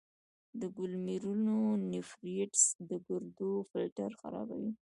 د 0.59 0.61
ګلومیرولونیفریټس 0.77 2.63
د 2.89 2.91
ګردو 3.07 3.51
فلټر 3.69 4.11
خرابوي. 4.21 4.71